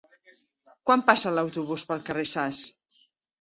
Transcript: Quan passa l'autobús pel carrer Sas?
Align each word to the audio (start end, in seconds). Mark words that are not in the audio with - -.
Quan 0.89 1.03
passa 1.09 1.33
l'autobús 1.35 1.85
pel 1.91 2.03
carrer 2.09 2.27
Sas? 2.33 2.65